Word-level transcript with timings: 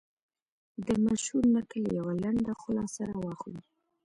د 0.85 0.87
مشهور 1.05 1.45
نکل 1.55 1.83
یوه 1.97 2.13
لنډه 2.23 2.53
خلاصه 2.61 3.01
را 3.09 3.15
واخلو. 3.23 3.61